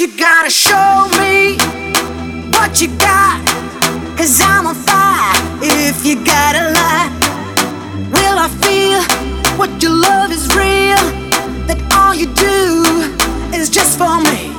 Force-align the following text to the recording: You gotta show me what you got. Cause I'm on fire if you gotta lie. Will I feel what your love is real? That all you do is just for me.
You 0.00 0.08
gotta 0.16 0.48
show 0.48 1.08
me 1.20 1.58
what 2.56 2.80
you 2.80 2.88
got. 2.96 3.46
Cause 4.16 4.40
I'm 4.40 4.66
on 4.66 4.74
fire 4.74 5.34
if 5.60 6.06
you 6.06 6.14
gotta 6.24 6.72
lie. 6.72 7.10
Will 8.10 8.38
I 8.38 8.48
feel 8.64 9.02
what 9.58 9.82
your 9.82 9.92
love 9.92 10.32
is 10.32 10.48
real? 10.56 10.96
That 11.66 11.78
all 11.92 12.14
you 12.14 12.28
do 12.32 13.54
is 13.54 13.68
just 13.68 13.98
for 13.98 14.22
me. 14.22 14.49